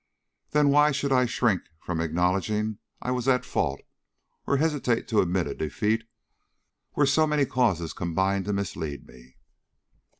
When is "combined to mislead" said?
7.93-9.05